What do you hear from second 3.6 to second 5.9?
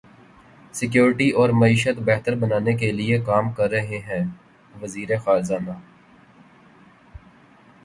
رہے ہیںوزیر خزانہ